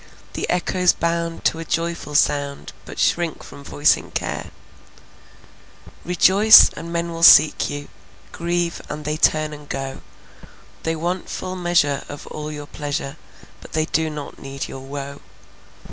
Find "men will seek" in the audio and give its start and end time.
6.91-7.69